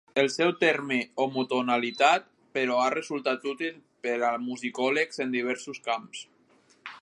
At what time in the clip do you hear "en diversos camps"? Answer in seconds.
5.27-6.25